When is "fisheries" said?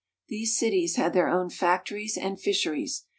2.41-3.03